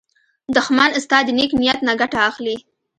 دښمن 0.55 0.89
ستا 1.03 1.17
د 1.25 1.29
نېک 1.37 1.51
نیت 1.61 1.79
نه 1.87 1.93
ګټه 2.01 2.19
اخلي 2.29 2.55